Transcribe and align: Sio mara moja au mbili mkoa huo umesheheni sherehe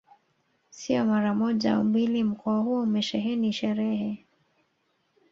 Sio 0.69 1.05
mara 1.05 1.33
moja 1.33 1.75
au 1.75 1.83
mbili 1.83 2.23
mkoa 2.23 2.59
huo 2.59 2.81
umesheheni 2.81 3.53
sherehe 3.53 4.25